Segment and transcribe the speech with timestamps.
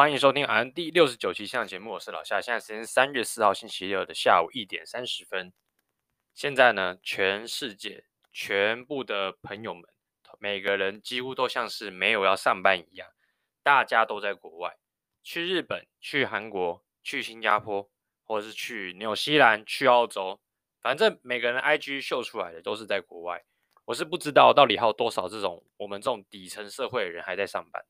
[0.00, 2.40] 欢迎收听 RN 第六十九期现场节目，我是老夏。
[2.40, 5.52] 现在时间是三月四号星期六的下午一点三十分。
[6.32, 9.84] 现在呢，全世界全部的朋友们，
[10.38, 13.10] 每个人几乎都像是没有要上班一样，
[13.62, 14.78] 大家都在国外，
[15.22, 17.90] 去日本、去韩国、去新加坡，
[18.24, 20.40] 或者是去纽西兰、去澳洲，
[20.80, 23.44] 反正每个人 IG 秀出来的都是在国外。
[23.84, 27.84] 我是不知道到底还有多少这种我们这种底层社会的人还在上班。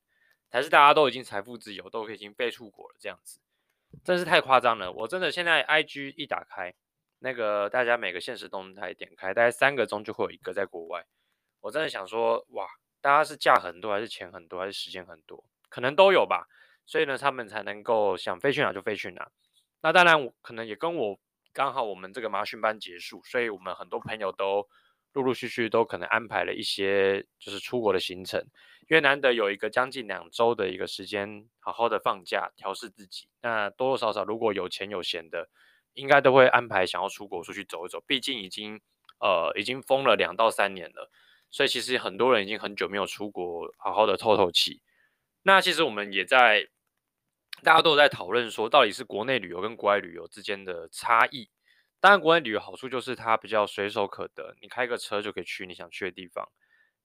[0.51, 3.39] 还是大家都已经财富自由，都已经飞出国了，这样子，
[4.05, 4.93] 真是太夸张了。
[4.93, 6.75] 我真的现在 IG 一打开，
[7.21, 11.07] 那个大家每个现实动态点开，大概三个钟就会有一个在国外。
[11.61, 12.67] 我真的想说，哇，
[13.01, 15.45] 大家是假很多，还是钱很多，还是时间很多？
[15.69, 16.49] 可能都有吧。
[16.87, 19.31] 所以呢，他们才能够想飞去哪就飞去哪。
[19.83, 21.21] 那当然，我可能也跟我
[21.53, 24.67] 刚好我们这个麻训班结束，所以我们很多朋友都
[25.13, 28.45] 陆陆续续都可能安排了一些就是出国的行程。
[28.91, 33.29] 因为难得有一个将近两周的一个时间，好好的放假调试自己。
[33.41, 35.49] 那多多少少如果有钱有闲的，
[35.93, 38.03] 应该都会安排想要出国出去走一走。
[38.05, 38.81] 毕竟已经
[39.21, 41.09] 呃已经封了两到三年了，
[41.53, 44.83] 所以其实很多人已经很久没有出国好好的透透气。
[45.45, 46.67] 那其实我们也在
[47.63, 51.49] 大家都在讨论说，到底是国内旅游跟国外旅游之间的差异。
[52.01, 56.49] 当然，国内旅游好处就是它比较随手可得，你开个车就可以去你想去的地方。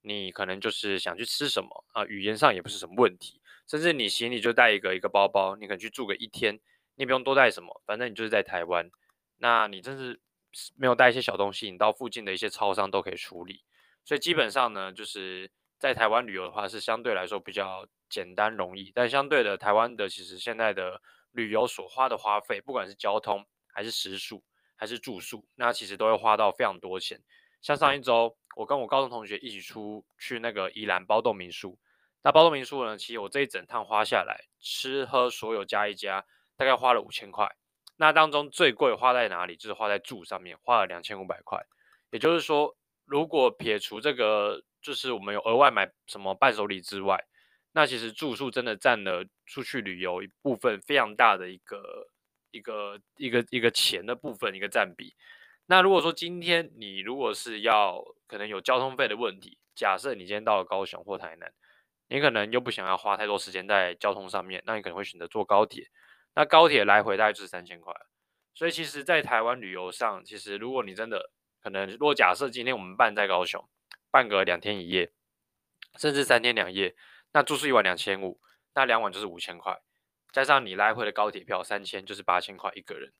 [0.06, 6.54] 你可能就是想去吃什么啊，语言上也不是什么问题，甚至你行李就带一个一个包包，你可能去住个一天，
[6.94, 8.88] 你也不用多带什么，反正你就是在台湾，
[9.38, 10.20] 那你真是
[10.76, 13.64] 没有带一些小东西，你到附近的一些超商都可以处理，
[14.04, 24.44] 所以基本上呢，就是在台湾旅游的话是相对来说比较简单容易，但相对的台湾的其实现在的旅游所花的花费，不管是交通还是食宿
[24.76, 27.20] 还是住宿，那其实都会花到非常多钱，
[27.66, 28.36] 像上一周。
[28.54, 31.76] 我跟我高中同学一起出去那个宜兰包栋民宿，
[32.22, 36.24] 那包栋民宿呢，其实我这一整趟花下来，吃喝所有加一加，
[36.56, 37.54] 大概花了五千块。
[37.96, 39.56] 那当中最贵花在哪里？
[39.56, 41.60] 就是花在住上面，花了两千五百块。
[42.10, 42.74] 也就是说，
[43.04, 47.26] 如果撇除这个，就是我们有额外买什么伴手礼之外，
[47.72, 52.08] 那其实住宿真的占了出去旅游一部分非常大的一个
[52.52, 55.14] 一个一个一个钱的部分一个占比。
[55.66, 61.52] 那如果说今天你如果是要可能有交通费的问题，假设你今天到了高雄或台南，
[62.08, 65.88] 你可能又不想要花太多时间在交通上面，那你可能会选择坐高铁。
[66.34, 67.92] 那高铁来回大概就是三千块。
[68.54, 71.30] 所以其实，在台湾旅游上，其实如果你真的
[71.62, 73.68] 可能，如果假设今天我们办在高雄，
[74.10, 75.12] 办个两天一夜，
[75.98, 76.94] 甚至三天两夜，
[77.32, 78.40] 那住宿一晚两千五，
[78.74, 79.78] 那两晚就是五千块，
[80.32, 83.12] 加上你来回的高铁票三千，就是八千块一个人。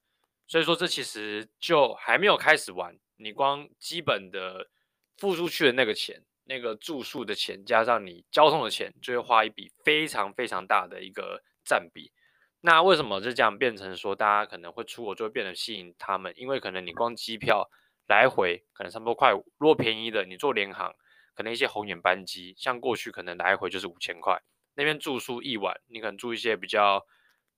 [0.49, 2.97] 所以说，这其实就还没有开始玩。
[3.17, 4.69] 你光基本的
[5.17, 12.13] 付出去的那个钱，那个住宿的钱，加上你交通的钱，就会花一笔非常非常大的一个占比。
[12.61, 16.33] 那为什么就这样变成说，大家可能会出国就会变得吸引他们？
[16.37, 17.69] 因为可能你光机票
[18.07, 20.95] 来回可能差不多快，如果便宜的你坐联航，
[21.35, 24.41] 可能一些红眼班机，像过去可能来回就是五千块。
[24.75, 27.05] 那边住宿一晚，你可能住一些比较。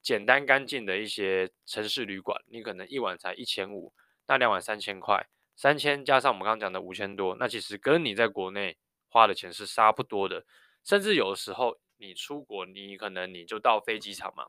[0.00, 3.92] 简单干净的一些城市旅馆，你可能一晚才一千五，
[4.26, 5.26] 那两晚三千块，
[5.56, 8.76] 三千加上我们刚刚讲的五千多，那其实跟你在国内
[9.08, 10.44] 花的钱是差不多的。
[10.84, 14.46] 甚至有的时候你出国，你可能你就到飞机场嘛，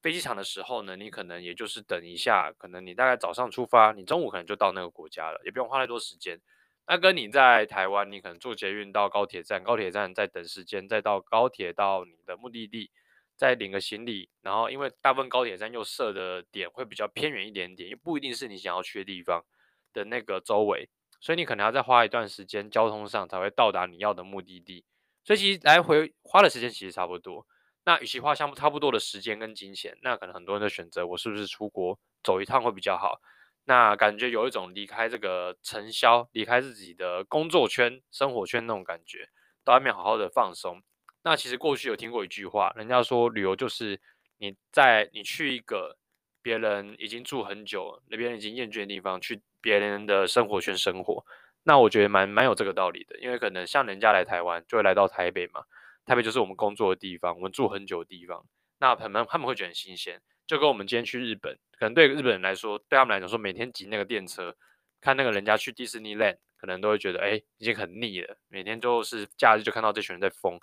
[0.00, 6.40] 飞机场的时候呢，你可能也就是等一下，可能你大概早上出发，你中午可能就到那个国家了，也不用花太多时间。
[6.86, 12.90] 那跟你在台湾，你可能坐捷运到高铁站，高铁站再等时间，再到高铁到你的目的地。
[13.36, 19.44] 再领个行李，然后因为大部分高铁站又设的点会比较偏远一点点，又不一定是你想要去的地方
[19.92, 20.88] 的那个周围，
[21.20, 24.84] 所以你可能要再花一段时间交通上才会到达你要的目的地。
[25.24, 27.46] 所以其实来回花的时间其实差不多。
[27.86, 33.20] 那与其花相差不多的时间跟金钱，那可能很多人都选择我是不是出国走一趟会比较好。
[33.64, 39.28] 那感觉有一种离开这个尘嚣，离开自己的工作圈、生活圈那种感觉，
[39.64, 40.82] 到外面好好的放松。
[41.24, 43.98] 那其实过去有听过一句话，人家说旅游就是
[44.38, 45.96] 你在你去一个
[46.42, 51.24] 别人已经住很久，那边已经厌倦的地方，去别人的生活圈生活。
[51.62, 55.64] 那我觉得蛮蛮有这个道理的，因为可能像人家来台湾，就会来到台北嘛，
[56.04, 58.44] 台北就是我们工作的地方，我们住很久的地方。
[58.78, 64.54] 那可能他们会觉得很新鲜，就跟我们今天去日本，可能对日本人来说，对他们来讲说，每天挤那个电车，
[65.00, 70.60] 看那个人家去迪士尼 land，可能都会觉得哎，已经很腻了，每天都是假日就看到这群人在疯。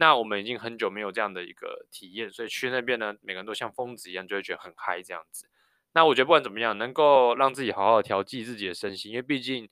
[0.00, 5.46] 那我们已经很久没有这样的一个体验，所以去那边呢，每个人都像疯子一样，就会觉得很嗨这样子。
[5.92, 9.68] 那我觉得不管怎么样，能够让自己好好调剂自己的身心，因为毕竟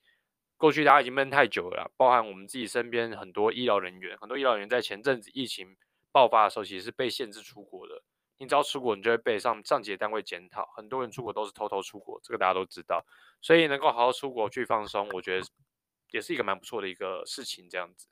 [0.58, 5.78] 过去大家已经闷太久了，包含我们自己身边很多医疗人员，很多医疗人员在前阵子疫情
[6.12, 8.02] 爆发的时候，其实是被限制出国的，
[8.36, 10.66] 你只要出国，你就会被上上级的单位检讨。
[10.76, 13.02] 很多人出国都是偷偷出国，这个大家都知道。
[13.40, 15.46] 所以能够好好出国去放松，我觉得
[16.10, 17.70] 也是一个蛮不错的一个事情。
[17.70, 18.08] 这样子，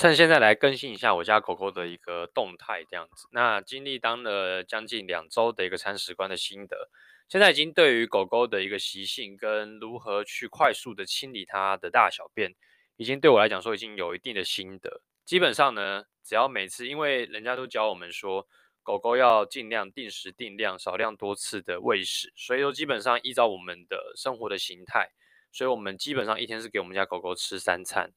[0.00, 2.82] 趁现在来更新一下我家狗狗的一个动态。
[2.88, 6.88] 这样子，那经历当了将近两周的一个铲屎官的心得，
[7.28, 12.54] 现在已经对于狗狗的一个习性跟如何去快速的清理它的大小便，
[12.96, 15.02] 已经对我来讲说已经有一定的心得。
[15.26, 18.48] 基本上呢，只要每次，因为人家都教我们说。
[18.82, 25.10] 狗狗要尽量定时定量、少量多次的喂食，所以说基本上依照我们的生活的形态，
[25.52, 28.10] 所以我们基本上一天是给我们家狗狗吃三餐。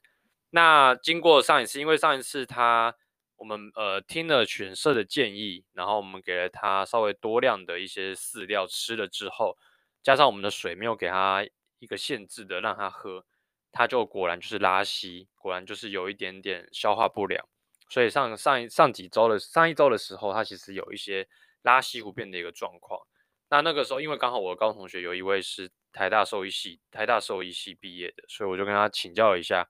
[0.56, 2.96] 那经过上一次，因为上一次它
[3.38, 9.58] 我们呃听了犬舍的建议，然后我们给了它稍微多量的一些饲料吃了之后，
[10.04, 11.44] 加上我们的水没有给它
[11.80, 13.26] 一个限制的让它喝，
[13.72, 17.44] 它就果然就是拉稀，果然就是有一点点消化不良。
[17.90, 21.28] 所以上上上几周的上一周的时候，他其实有一些
[21.64, 23.02] 拉稀不便的一个状况。
[23.50, 29.68] 那那个时候，因为刚好我的高中同学有一位是台大兽医系台大兽医系毕业的，所以我就跟他请教一下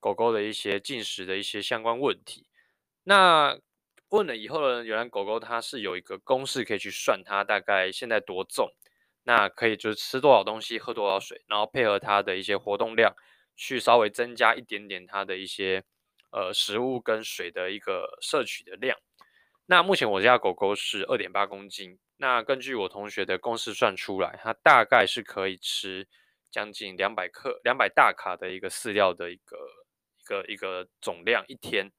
[0.00, 2.46] 狗狗的一些进食的一些相关问题。
[3.04, 3.58] 那
[4.08, 8.72] 问了以后呢，原来狗狗它是有一个公式可以去算它大概现在多重，
[9.24, 13.14] 那可以就是吃多少东西，喝多少水，然后配合它的一些活动量，
[13.56, 15.84] 去稍微增加一点点它的一些。
[16.32, 18.98] 呃，食物跟水的一个摄取的量。
[19.64, 21.98] 那目前我家狗狗是二点八公斤。
[22.18, 26.06] 那根据我同学的公式算出来，它大概是可以吃
[26.50, 29.56] 将近两百克、两百大卡的一个饲料的一个
[30.26, 31.90] 个一个总量一天。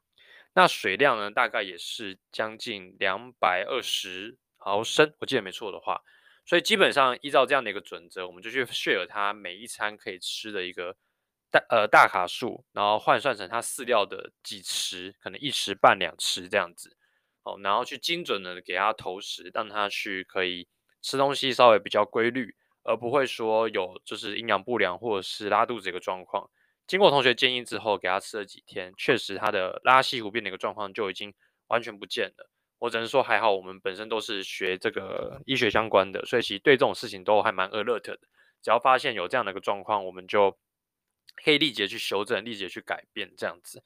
[0.54, 6.04] 那水量呢，大概也是将近两百二十毫升，我记得没错的话。
[6.46, 10.96] 所以基本上依照这样的一个准则，我们就去 share 它每一餐可以吃的一个。
[11.50, 16.98] 大呃大卡数，然后换算成它饲料的几匙，可能一匙半两匙这样子，
[17.44, 20.68] 哦，然后去精准的给它投食，让它去可以
[21.02, 22.54] 吃东西稍微比较规律，
[22.84, 26.50] 而不会说有就是营养不良或者是拉肚子一个状况。
[26.88, 31.34] 经过同学建议之后，给它吃了几天，确实它的拉稀糊便的一个状况就已经
[31.68, 32.50] 完全不见了。
[32.80, 38.18] 我只能说还好，我们本身都是学这个医学相关的，所以其实对这种事情都还蛮 alert 的。
[38.62, 40.58] 只要发现有这样的一个状况，我们就。
[41.44, 43.84] 可以立即去修正，立即去改变这样子。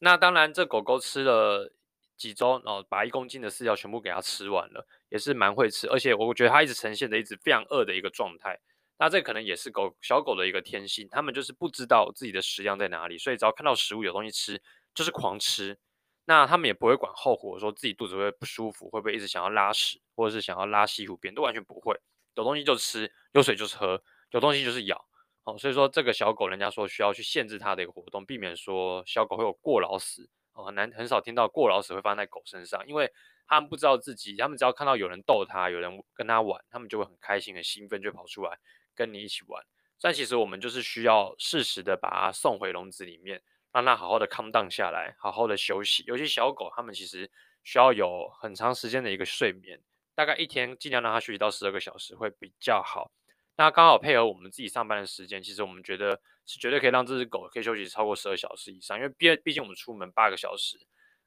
[0.00, 1.72] 那当然，这狗狗吃了
[2.16, 5.86] 几周，然后把一公斤的饲料全部给它吃完了，也是蛮会吃。
[5.86, 8.58] 而且我觉得它一直呈现的一直非常饿的一个状态。
[8.98, 14.60] 那这可能也是狗小狗的一个天性，它们就是不知道自己的食量在哪里，所以只要看到食物有东西吃，
[14.94, 15.78] 就是狂吃。
[16.26, 21.98] 那它们也不会管后果，说自己肚子会不舒服，会不会一直想要拉屎，或者是想要拉稀糊便，都完全不会。
[22.34, 24.02] 有东西就吃，有水就是喝，
[24.32, 25.02] 有东西就是咬。
[25.44, 30.28] 哦，所以说这个小狗，人家说需要去限制它的一个活动，避免说小狗会有过劳死。
[30.52, 33.10] 哦，很难很少听到过劳死会发生在狗身上，因为
[33.46, 38.58] 他们不知道自己，他们只要看到有人逗它，有人跟它玩，他们就会很开心、很兴奋，就跑出来
[38.98, 39.64] 跟你一起玩。
[40.00, 43.40] 但其实我们就是需要适时的把它送回笼子里面，
[43.72, 46.02] 让它好好的 calm down 下来，好好的休息。
[46.06, 47.30] 尤其小狗，它们其实
[47.62, 49.80] 需要有很长时间的一个睡眠，
[50.14, 53.12] 大概一天尽量让它休息到十二个小时会比较好。
[53.56, 60.78] 那刚好配合我们自己上班的时间，其实我们觉得是绝对可以让这只狗可以休息超过十二小时以上，因为毕毕竟我们出门八个小时，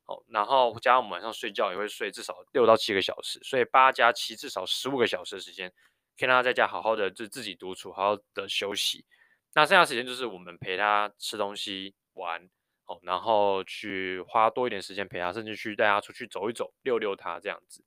[0.05, 5.73] 哦，然后加上我们晚上睡觉也会睡至少六到七个小时，所以八加七至少十五个小时的时间，
[6.17, 9.05] 可以让它在家好好的就自己独处，好好的休息。
[9.53, 12.49] 那剩下时间就是我们陪它吃东西、玩，
[12.85, 17.83] 哦，然后去花多一点时间陪它，甚至去带它出去走一走、遛遛它这样子。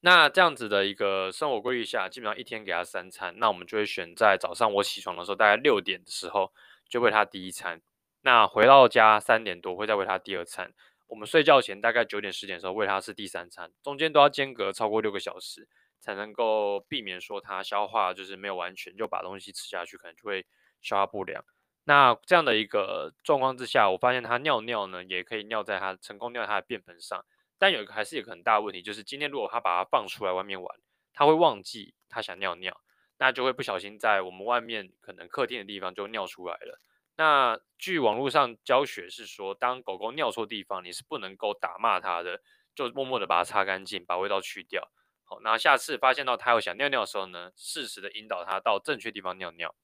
[0.00, 3.34] 那这样子的一个生活规律下，基本上一天给他三餐。
[3.38, 6.52] 那我们就会选在早上我起床的时候，大概六点的时候
[6.88, 7.82] 就喂他第一餐。
[8.20, 10.72] 那回到家三点多会再喂他第二餐。
[11.08, 15.66] 我们睡觉前大概九点十点的时候喂他吃第三餐，中间都要间隔超过六个小时，
[16.00, 20.46] 才能够避免说它消化就是没有完全就把东西吃下去，可能就会
[20.80, 21.44] 消化不良。
[21.84, 27.24] 那这样的一个状况之下，我发现它尿尿呢，也可以尿在它成功尿在它的便盆上。
[27.58, 30.78] 但有一个还是有一个很大问题，就是今天如果它把它放出来外面玩，
[31.12, 32.80] 它会忘记它想尿尿，
[33.18, 36.78] 那就会不小心在我们外面可能客厅的地方就尿出来了。
[37.16, 42.40] 那据网络上教学是说，当狗狗尿错地方，你是不能够打骂它的，
[42.76, 44.88] 就默默的把它擦干净，把味道去掉。
[45.30, 49.74] 好，那下次发现到它有想尿尿的时候呢，适时的引导它到正确地方尿尿。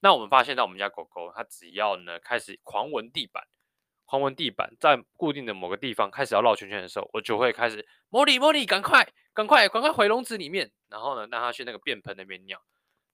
[0.00, 3.48] 那我们发现到我们家狗狗，它只要呢开始狂闻地板。
[4.04, 12.60] 狂闻地板，在固定的某个地方开始要绕圈圈的时候，我就会开始茉莉茉莉，赶快赶快赶快回笼子里面，然后呢，让它去那个便盆那边尿。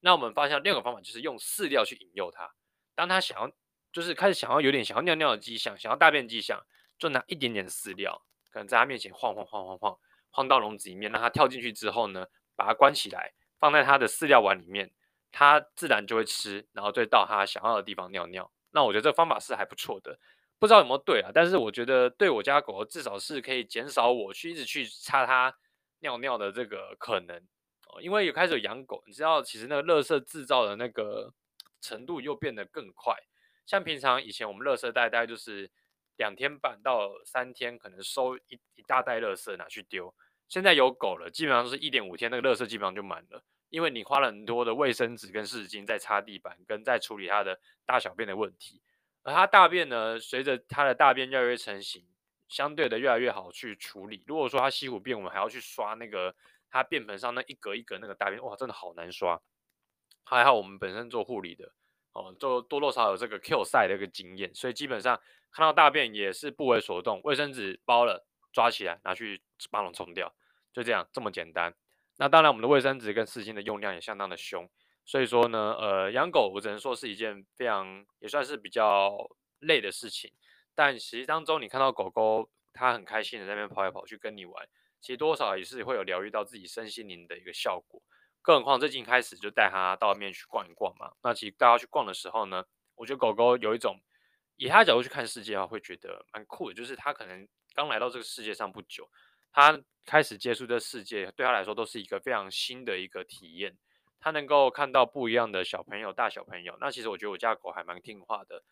[0.00, 2.50] 那我们发现第二个方法就是用饲料去引诱它。
[2.94, 3.52] 当它想要
[3.92, 6.64] 就是开始想要有点想要尿尿的迹象，想要大便迹象，
[6.98, 9.98] 就拿一点点饲料，可能在它面前晃晃晃晃晃
[10.36, 14.92] 放到笼子里面，让它跳进去之后呢，把它关起来，放在它的饲料碗里面，
[15.32, 18.52] 它自然就会吃，然后就到它想要的地方尿尿。
[18.72, 20.18] 那我觉得这个方法是还不错的，
[20.58, 21.30] 不知道有没有对啊？
[21.32, 25.56] 但是我觉得对我家狗狗至少是可以减少我去一直去擦它
[26.00, 27.36] 尿尿的这个可能
[27.88, 31.32] 哦，因为有开始有养狗，你知道其实那个垃圾制造的那个
[31.80, 33.16] 程度又变得更快。
[33.64, 35.70] 像平常以前我们垃圾袋大概就是
[36.16, 40.14] 两天半到三天，可能收一一大袋垃圾拿去丢。
[40.48, 43.42] 现在有狗了，基本上是一点五天，那个垃圾基本上就满了。
[43.68, 48.80] 因为你花了很多的卫生纸跟湿巾在擦地板，跟在处理它的大小便的问题，
[49.24, 52.06] 而它大便呢，随着它的大便越来越成型，
[52.48, 54.22] 相对的越来越好去处理。
[54.26, 56.34] 如果说它西湖便，我们还要去刷那个
[56.70, 59.40] 它便盆上那一格一格那个大便，哇，真的好难刷。
[60.22, 61.72] 还好我们本身做护理的，
[62.12, 68.24] 哦，就多多少少有这个 Q 赛的一个经验，所以基本上看到大便也是不为所动，卫生纸包了
[68.56, 70.32] 抓起来拿去马桶冲掉，
[70.72, 71.74] 就这样这么简单。
[72.16, 74.66] 那当然，我们的卫生纸跟湿巾的用量也相当的凶，
[75.04, 79.14] 所以说呢，呃，养狗我只能说是一件非常也算是比较
[79.58, 80.32] 累的事情。
[80.74, 84.66] 但其实当中，你看到狗狗它很开心的在那边跑来跑去跟你玩，
[85.02, 88.00] 其实多少也是会有疗愈到自己身心灵的一个效果。
[88.40, 91.12] 更何况最近开始就带它到外面去逛一逛嘛。
[91.22, 94.00] 那其实带它去逛的时候呢，我觉得狗狗有一种
[94.56, 97.46] 以它角度去看世界的话，会觉得蛮酷的，就是它可能
[97.76, 99.08] 刚来到这个世界上不久。
[99.52, 103.76] 他开始接触这世界，对他来说都是一个非常新的一个体验。
[104.18, 106.76] 他能够看到不一样的小朋友，大小朋友。
[106.80, 108.62] 那其实我觉得我家狗还蛮听话的，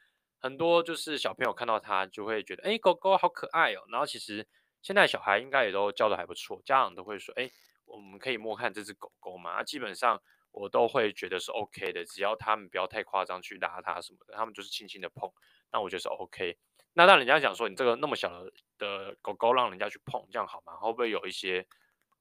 [0.41, 3.85] 很多就是小朋友看到它就会觉得，哎，狗狗好可爱哦。
[3.89, 4.47] 然后其实
[4.81, 7.51] 现在小孩应该也都教得还不错，家长都会说，哎，
[7.85, 9.57] 我们可以摸看这只狗狗嘛。
[9.57, 10.21] 那基本上
[10.51, 15.31] 我都会觉得是 OK 的，只要他们不要太夸张去拉它什么的，他们就是轻轻的碰，
[15.71, 16.59] 那我觉得是 OK。
[16.95, 20.75] 那当人家讲说你这个那么小的的狗狗让人家去碰，这样好吗？
[20.77, 21.67] 会不会有一些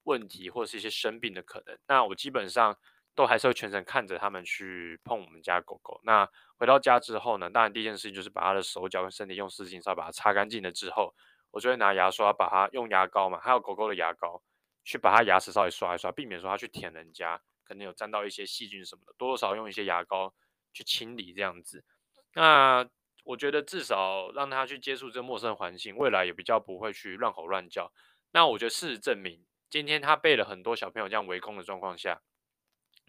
[0.03, 1.77] 问题或者是一些生病的可能？
[1.87, 2.77] 那我基本上
[3.15, 6.01] 都还是会全程看着他们去碰我们家狗狗。
[6.03, 6.27] 那
[6.57, 11.13] 回到家之后呢，当然第一件事情就是把它的手脚跟身体用湿巾稍微把它擦干净了之后，
[11.51, 14.41] 我就会拿牙刷把它用牙膏嘛，还有狗狗的牙膏
[14.83, 20.33] 去把它牙齿稍微刷一刷，避免说它去舔人家，可能有沾到一些细菌什么的，多多少少用一些牙膏
[20.73, 21.85] 去清理这样子。
[22.33, 22.89] 那
[23.23, 27.91] 我觉得至少让他去接触这陌生环境，未来也比较不会去乱吼乱叫。
[28.31, 32.21] 那我觉得事实证明，今天他被了很多小朋友这样围攻的状况下，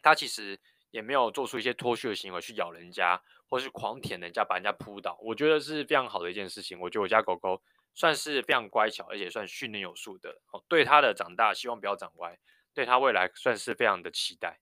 [0.03, 5.19] 他其实也没有做出一些脱序的行为去咬人家，或是狂舔人家，把人家扑倒。
[5.21, 6.79] 我觉得是非常好的一件事情。
[6.79, 7.63] 我觉得我家狗狗
[7.95, 10.41] 算是非常乖巧，而且算训练有素的。
[10.53, 12.39] 哦，对他的长大，希望不要长歪，
[12.75, 14.61] 对他未来算是非常的期待。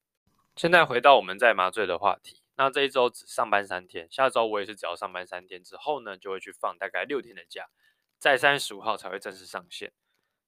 [0.55, 2.42] 现在回到我们在麻醉的话题。
[2.55, 7.67] 那这一周只上班三天，下周我也是只要上班三天之后呢，就会去放大概六天的假，
[8.19, 9.91] 在三月十五号才会正式上线。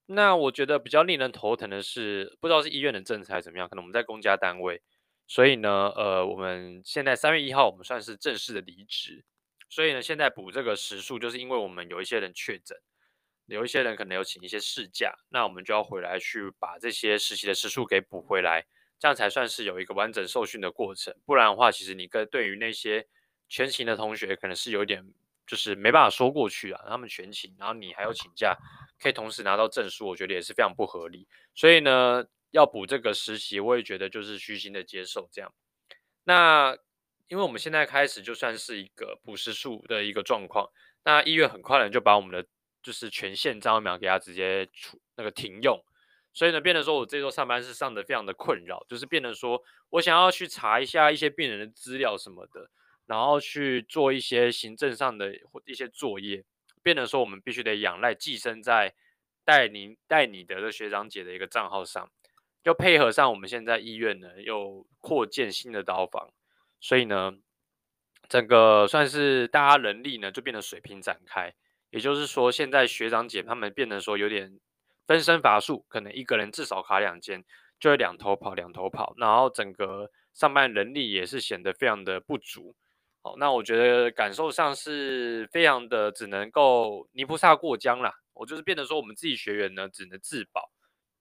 [0.05, 4.83] 那我觉得比较令人头疼的是，不知道是医院的政策还是怎么样，可能我们在公家单位，
[5.25, 9.25] 所以呢，呃，我们现在三月一号我们算是正式的离职，
[9.67, 12.77] 所以呢，现在补这个时数，就是因为我们有一些人确诊，
[13.47, 18.67] 有一些人可能有请一些事假，那我们就要回来去把这些实习的时数给补回来。
[18.97, 23.07] 这样才算是有一个完整受训的过程，不然的话，其实你跟对于那些
[23.49, 25.05] 全勤的同学，可能是有点
[25.45, 26.81] 就是没办法说过去啊。
[26.87, 28.57] 他们全勤，然后你还要请假，
[28.99, 31.27] 可以同时拿到证书，我觉得也是非常不合理。
[31.53, 35.53] 所以呢，要补这个实习，我也觉得就是虚心的接受这样。
[36.23, 36.75] 那
[37.27, 40.69] 因为我们现在开始就算是一个补时数的一个状况，
[41.03, 42.47] 那医院很快的就把我们的
[42.81, 45.83] 就是全线张苗给他直接出那个停用。
[46.35, 52.69] 所以呢，变得说我这周上班是上的非常的困扰，就是变得说我想要去查一下一些病人的资料什么的，
[53.05, 56.43] 然后去做一些行政上的或一些作业，
[56.83, 58.93] 变得说我们必须得仰赖寄生在
[59.45, 62.11] 带你带你的学长姐的一个账号上，
[62.63, 66.33] 又配合上我们现在医院呢又扩建新的刀房，
[66.81, 67.31] 所以呢，
[68.27, 71.53] 整个算是大家人力呢就变得水平展开，
[71.91, 74.59] 也就是说现在学长姐他们变得说有点。
[75.07, 77.43] 分身乏术，可能一个人至少卡两间，
[77.79, 82.75] 就会两头跑，两头跑，然后整个上班人力也是显得非常的不足。
[83.21, 88.13] 好，那我觉得感受上是非常的，只能够泥菩萨过江啦。
[88.33, 90.71] 我就是变得说，我们自己学员呢，只能自保。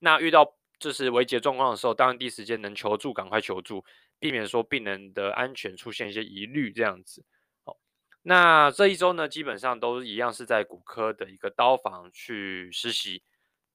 [0.00, 3.85] 那遇到就是危急状况的时候，当然第一时间能求助，赶快求助，
[4.19, 7.25] 避免说病人的安全出现一些疑虑这样子。
[7.64, 7.79] 好，
[8.23, 13.23] 那这一周呢，基本上都一样是在骨科的一个刀房去实习。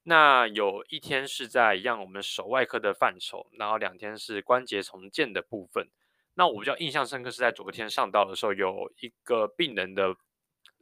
[0.04, 5.88] 那有一天是在一样我们手外科的范畴，然后两天是关节重建的部分。
[6.36, 10.16] 那我比较印象深刻是在昨天上道的时候，有一个病人的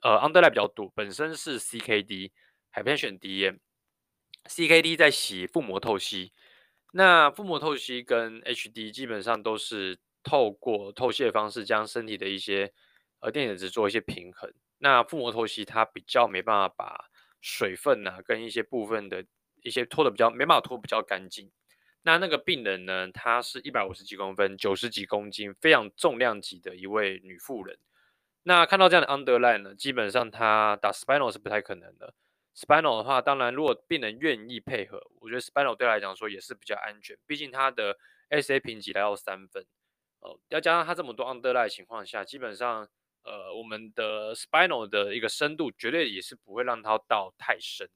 [0.01, 2.31] 呃 underline 比较多，本身是 CKD
[2.69, 6.31] 海边选 DM，CKD 在洗腹膜透析，
[6.93, 12.71] 那腹膜透析跟 HD 基本上都是透过透析的方式将身体的一些
[13.19, 14.53] 呃电解质做一些平衡。
[14.77, 17.09] 那腹膜透析它比较没办法把
[17.41, 19.25] 水分呐、啊、跟一些部分的
[19.62, 21.51] 一些脱的比较没办法脱比较干净。
[22.03, 27.77] 那那个病人呢，她是一百五十几公分，九十几公斤，非常重量级的一位女妇人。
[28.44, 32.13] 那看到这样的 underline 呢，基本上她打 spinal 是不太可能的。
[32.56, 37.15] Spinal 的话，当然如果病人愿意配合，我觉得 Spinal 对她来讲说也是比较安全。
[37.27, 37.98] 毕竟她的
[38.32, 39.63] SA 评级来到三分，
[40.22, 42.89] 哦，要加上她这么多 underline 情况下，基本上
[43.27, 47.89] 呃我们的 Spinal 的一个深度绝对也是不会让它到太深。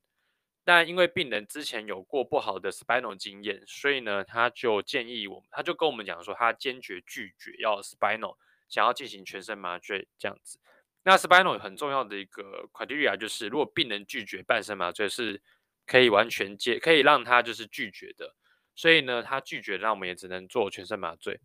[0.63, 8.35] 但因为病人之前有过不好的 Spinal 经验，所以呢他就建议我们，他就跟我们讲说，他坚决拒绝要 Spinal，
[8.69, 10.59] 想要进行全身麻醉这样子。
[11.03, 15.41] 那 spinal 很重要的一个 criteria 就是，如果病人拒绝半身麻醉，是
[15.87, 18.35] 可以完全接，可以让他就是拒绝的。
[18.75, 21.39] 所以呢，他拒绝，那我们也只能做全身麻醉。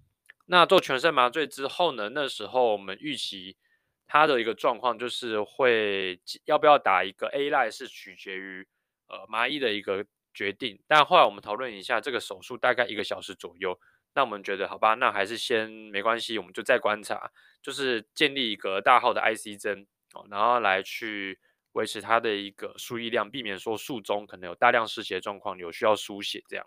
[0.45, 3.57] 那做全身麻醉之后呢，那时候我们预期
[4.07, 8.67] 他的一个状况就是会要不要打一个 A-Line 是取决于
[9.09, 10.81] 呃麻医的一个决定。
[10.87, 13.79] 但后来我们讨论一下，这个手术大概一个小时左右。
[14.15, 21.39] 那我们觉得好吧，那还是先没关系，我们就再观察，就是建立一个大号的 IC 针哦，然后来去
[21.73, 26.67] 维持它的一个输液量，避免说术中可能有大量失血状况，有需要输血这样。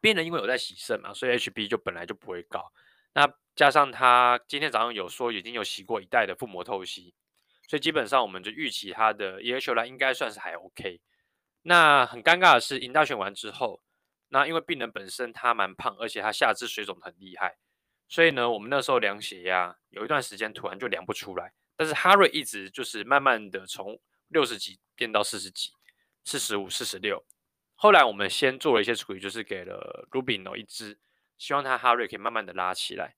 [0.00, 2.72] 病人因为有在洗肾嘛，所以 HB 就本来就不会高。
[3.14, 7.14] 那加上他今天早上有说已经有洗过一袋的腹膜透析，
[7.68, 11.00] 所以基本上我们就预期他的 e h 来应该算是还 OK。
[11.62, 13.80] 那很尴尬的是，引大选完之后。
[14.30, 17.56] 那因为病人本身他蛮胖，而且他下肢水肿很厉害，
[18.08, 25.70] 所以呢，我们那时候量血压，有一段时间突然就量不出来，但是哈瑞一直就是慢慢的从六十几变到四十几，
[26.24, 27.24] 四十五、四十六。
[27.76, 30.98] 后来我们先做了一些处理，就是给了 Rubino 一支，
[31.38, 33.14] 希望他哈瑞可以慢慢的拉起来。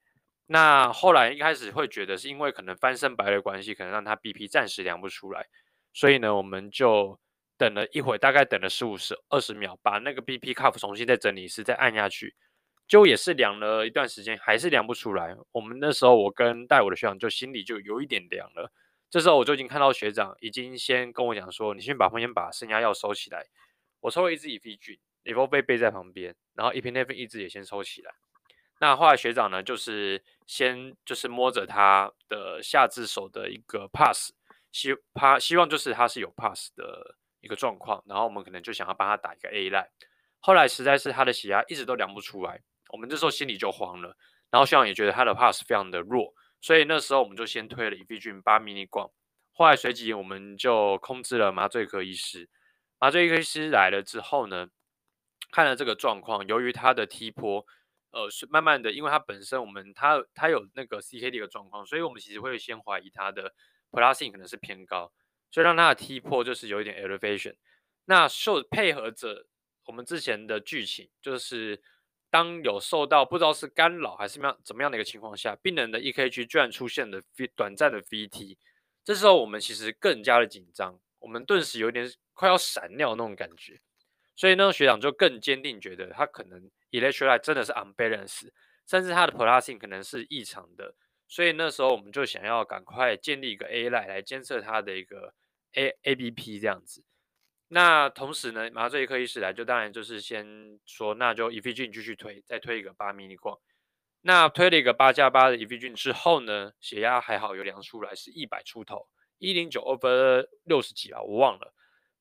[0.47, 5.47] 那后来一开始会觉得是因为可能翻身白的关系，可能让他 BP 暂时量不出来，
[5.93, 7.19] 所以呢，我们就。
[7.59, 12.35] 等了一会，大概等了十五、十二十秒，把那个 BP cuff 重新再整理一次，再按下去，
[12.87, 15.35] 就也是量了一段时间，还是量不出来。
[15.53, 18.71] 我们那时候，我跟带我的学长就心里就有一点凉了。
[19.09, 23.47] 这时候我就已经看到学长已经先跟我讲说：“你先把先把升压药收起来。”
[24.01, 28.15] 我抽了一支乙醯菌，以后被背在旁边，然后 epinephrine 一直也先收起来。
[28.81, 34.33] 那后来学长呢，就是先就是摸着他的下肢手的一个 pass，
[34.73, 37.17] 希他希望就是他是有 pass 的。
[37.43, 39.87] 一个状况，然后我们可能就想要帮他打一个 A-Line，
[40.41, 44.17] 后来实在是他的血压一直都量不出来，我们这时候心里就慌了，
[44.51, 49.12] 然后学长也觉得他的 pass 非常的弱，所以那时候我们就先推了乙醯菌八 milligram，
[49.53, 52.49] 后来随即我们就控制了麻醉科医师，
[52.99, 54.67] 麻醉科医师来了之后呢，
[55.51, 57.65] 看了这个状况，由于他的 T 波，
[58.11, 63.55] 呃，是慢慢的，因为他本身我们他他有那个 CKD 的状况，所以我们其实会先怀疑他的
[63.91, 65.13] Plastin 可能是偏高。
[65.51, 67.55] 所以让他的 T 波就是有一点 elevation，
[68.05, 69.47] 那受配合着
[69.87, 71.81] 我们之前的剧情，就是
[72.29, 77.23] 当有受到不知道是干扰还是怎么样怎么样的一个情况下，病人的 EKG 居然出现了
[77.55, 78.59] 短暂的 VT，
[79.05, 83.81] 这时候我们其实更加的紧张，我们顿时有点快要闪尿那种感觉，
[84.37, 88.51] 所以那个学长就更坚定觉得他可能 electrolyte 真的是 unbalance，
[88.87, 90.94] 甚至他的 plastin 可能是异常的，
[91.27, 95.35] 所以那时候我们就想要赶快建立一个 A-Line 来监测他的一个。
[95.79, 97.05] A A B P 这样子，
[97.68, 103.59] 那同时呢，麻醉科医师来就当然就是先说，那就乙醯菌继续推，再推一个八 m i l i g r a。
[104.22, 111.75] 那推了一个八加八的乙醯菌之后呢，血压还好，有量出来是一百出头，一零九 over 六十几啊，我忘了。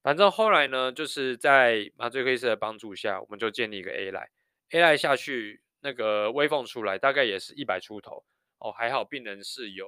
[0.06, 8.24] 反正后来呢，就是在麻醉科医师的帮助下，我们就建立一个 AI，AI 下去，那个微缝出来大概也是一百出头
[8.60, 9.88] 哦，还好病人是有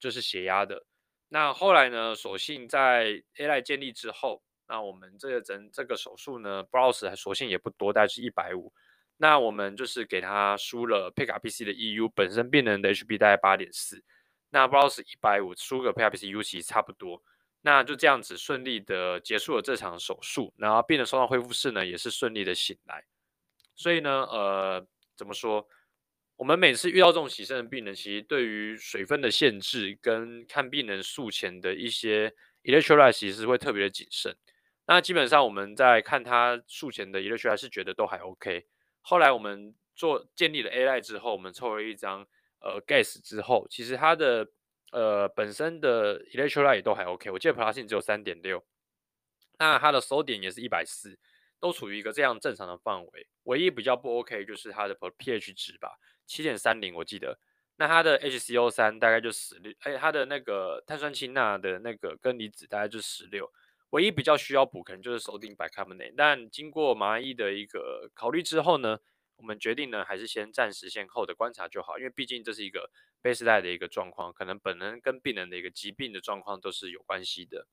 [0.00, 0.86] 就是血压的。
[1.28, 8.72] 那后来呢，索性在 AI 建立之后，那我们这个整这个手术呢，Browse 索性也不多，大概是一百五。
[9.18, 14.02] 那我们就是给他输了 p 卡 PC 的 EU，本身病人的 HB 大概八点四，
[14.48, 17.22] 那 Browse 一百五输个 p 卡 PC EU 其实差不多。
[17.70, 23.04] 那就这样子顺利的结束了这场手术，然后病人送到恢复室呢，也是顺利的醒来。
[23.76, 25.68] 所以呢，呃，怎么说？
[26.36, 34.34] 我们每次遇到这种洗肾的病人，其实对于水分的限制跟看病人术前的一些 electrolyte，其实会特别的谨慎。
[34.86, 38.64] 那基本上我们在看他术前的 electrolyte 是觉得都还 OK。
[39.02, 42.26] 后来我们做建立了 AI 之后，我们抽了一张
[42.60, 44.48] 呃 gas 之后，其实它的
[44.92, 47.30] 呃本身的 electrolyte 也都还 OK。
[47.30, 48.64] 我记得 plastin 只有三点六，
[49.58, 51.18] 那它的 sodium 也是一百四。
[51.60, 53.26] 都处于一个这样正常的范围。
[53.42, 57.36] 唯一比较不 OK 就是它的 pH 值吧，七点三零我记得。
[57.78, 63.50] 那它的 HCO 三大概就十六，哎，它的那个碳酸氢钠的那个根离子大概就十六。
[63.90, 66.14] 唯一比较需要补可能就是 sodium bicarbonate。
[66.16, 69.00] 但经过马医的一个考虑之后呢，
[69.38, 72.90] 我们决定呢还是先暂时先后的观察就好，因为毕竟这是一个
[73.22, 77.66] baseline 的一个状况，可能本人跟病人的一个疾病的状况都是有关系的。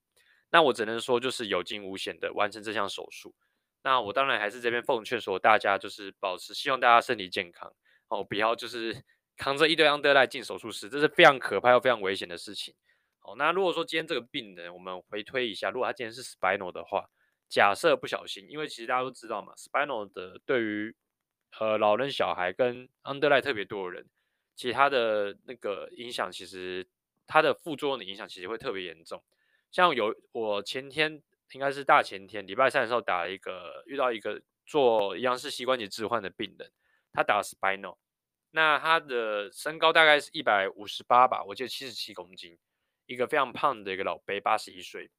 [0.52, 3.36] 那我只能说就是有惊无险的完成这项手术。
[3.84, 7.74] 那我当然还是这边奉劝说大家就是保持，希望大家身体健康
[8.08, 9.04] 哦，不要就是。
[9.38, 12.74] 扛着一堆 under 带进手术室，这是非常可怕又非常危险的事情。
[13.20, 17.10] 好，那如果说今天这个病人，我们回推一下，如果他今天是 spinal 的话，
[17.50, 20.96] 假设不小心，因为其实大家都知道嘛，spinal 的对于
[21.60, 24.06] 呃老人、小孩跟 underline 特别多的人，
[24.56, 26.88] 其他的那个影响，其实
[27.26, 29.24] 它的副作用的影响其实会特别严重。
[29.72, 36.72] 像有我前天应该是大前天礼拜三的时候打了一个遇到一个做一样是膝关节置换的病人，
[37.12, 37.98] 他打了 spinal。
[38.52, 42.58] 那他的身高大概是一百五十八吧，我记得七十七公斤，
[43.06, 45.12] 一个非常胖的一个老伯，八十一岁。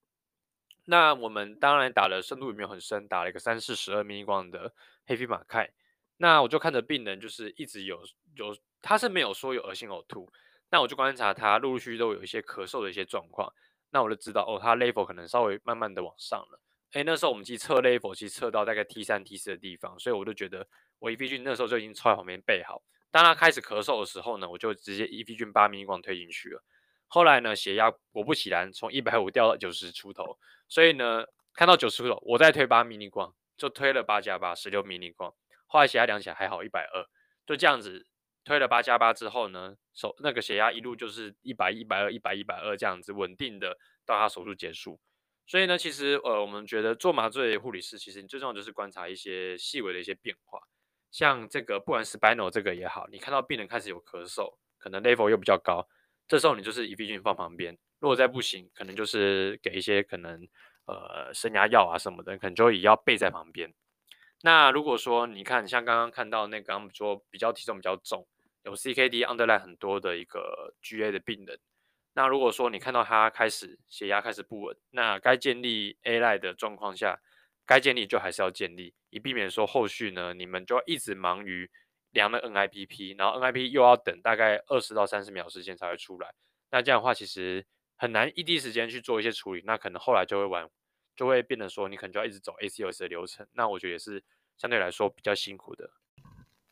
[0.87, 4.73] 那我们当然打的深度也没有很深，打了一个三四十二 mg 的
[5.07, 5.71] 黑皮马氦。
[6.19, 8.01] 那我就看着病人就是一直有
[8.37, 10.31] 有，他是没有说有恶心呕吐，
[10.71, 13.53] 那我就观察他陆陆续续都有一些咳嗽的一些状况，
[13.91, 16.61] 那我就知道哦，他 level 可能稍微慢慢的往上了。
[16.93, 20.67] 诶，那时候我们其实测 level 其实测到大概 T 三 T 四的地方，所以我就觉得
[20.99, 22.83] 我 EV 菌那时候就已经抽在旁边备好。
[23.11, 26.63] 当他开始咳嗽的时候呢，我就直接 EV 菌八 mg 推进去了。
[27.09, 35.35] 后来呢，血压果不其然从一百五掉到九十出头，所以呢，看到九十出头，我再推八 mg，就推了八加八十六 mg。
[35.67, 37.05] 后来血压量起来还好一百二，
[37.47, 38.07] 就这样子
[38.45, 45.01] 推了八加八之后呢，手那个血压一路就是一百一百二一百一百二这样子稳定的到他手术结束。
[45.49, 50.59] 所以呢，其实呃，我们觉得做麻醉护理师，其实你最重要就是观察一些细微的一些变化。
[51.13, 55.89] 像这个，不管 spinal 这个也好，你看到病人开始有咳嗽，可能 level 又比较高，
[56.27, 57.79] 这时候你就是 EV 菌放旁边。
[58.01, 60.47] 如果再不行，可能就是给一些可能
[60.87, 63.73] 呃升压药啊什么的，可能就也要备在旁边。
[64.47, 68.25] 那如果说你看，像刚刚看到那个刚刚说比较体重比较重，
[68.63, 71.59] 有 CKD underline 很多的一个 GA 的病人，
[72.15, 77.19] 那如果说你看到他开始血压开始不稳，那该建立 A lie 的状况下。
[77.69, 81.69] 该建立就还是要建立，以避免说后续呢，你们就要一直忙于
[82.13, 86.33] 量的 NIPP，然后 NIPP 又要等大概二十到三十秒时间才会出来。
[86.71, 90.71] 那这样的话，其实很难一第一时间去做一些处理，那可能后来就会完，
[91.17, 93.47] 就会变得说你可能就要一直走 ACLS 的流程。
[93.55, 94.23] 那我觉得也是
[94.57, 95.91] 相对来说比较辛苦的。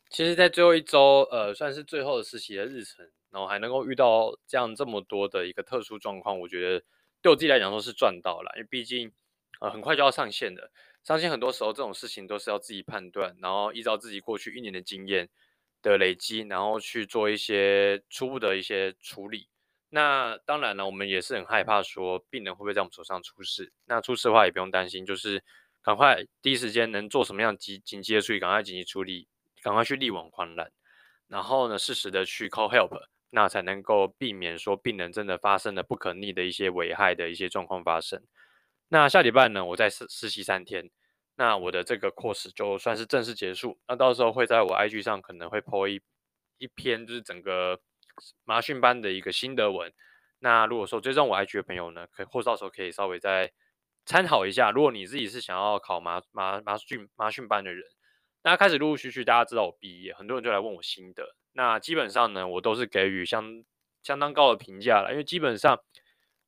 [0.09, 6.85] 其实，在最后一周，呃，算是最后的实习的日程，然后还能够遇到这样这么多的一个特殊状况，我觉得
[7.21, 9.11] 对我自己来讲说是赚到了，因为毕竟。
[9.61, 10.69] 呃，很快就要上线的，
[11.01, 15.29] 上线很多时候这种事情都是要自己判断，然后依照自己过去一年的经验
[15.81, 19.47] 的累积，然后去做一些初步的一些处理。
[19.89, 23.71] 那当然了，我们也是很害怕说病人会不会在我们手上出事。
[23.85, 25.43] 那出事的话也不用担心，就是
[25.81, 29.27] 赶快第一时间能做什么样紧紧急的处理，赶快紧急处理，
[29.61, 30.71] 赶快去力挽狂澜，
[31.27, 38.21] 然后呢适时的去 call help，那才能够避免说病人真的发生了不可逆的一些危害的一些状况发生。
[38.89, 40.89] 那下礼拜呢，我再实实习三天，
[41.35, 43.79] 那我的这个 course 就算是正式结束。
[43.87, 46.01] 那到时候会在我 IG 上可能会 po 一
[46.57, 47.79] 一篇，就是整个
[48.43, 49.93] 麻训班的一个心得文。
[50.39, 53.51] 那如果说追踪我 IG 的朋友呢，可以或到时候可以稍微再
[54.05, 54.71] 参考一下。
[54.71, 57.83] 如果你自己是想要考麻麻麻训麻训班的人，
[58.43, 61.35] 那开始陆陆续续大家知道我毕业，很多人就来问我心得。
[61.53, 63.63] 那基本上呢，我都是给予相
[64.03, 65.79] 相当高的评价了，因为基本上。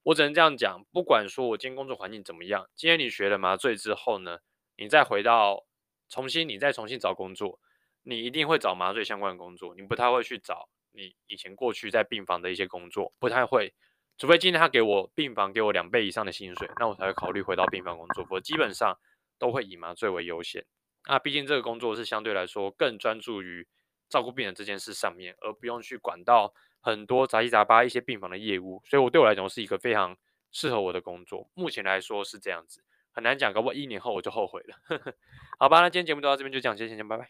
[0.03, 4.37] 我只能这样讲，不管说我今天工作环境怎么样，今天你学了麻醉之后呢，
[4.77, 5.65] 你再回到
[6.07, 7.59] 重新，你再重新找工作，
[8.03, 13.73] 你一定会找麻醉相关的工作，你不太会去找你以前过去在病房的一些工作，不太会，
[14.17, 18.97] 除非今天他给我病房给我两倍以上的薪水，那我才会考虑回到病房工作，我基本上
[19.39, 20.65] 都会以麻醉为优先。
[21.07, 23.67] 那毕竟这个工作是相对来说更专注于
[24.09, 26.53] 照顾病人这件事上面，而不用去管到。
[26.79, 30.15] 很多杂七杂八一些病房的业务，所以我对我来讲是一个非常
[30.53, 31.49] 适合我的工作。
[31.53, 32.81] 目前来说是这样子，
[33.11, 34.75] 很难讲，搞不好一年后我就后悔了。
[35.59, 37.25] 好吧，那今天节目就到这边，就这样，谢谢，先拜拜。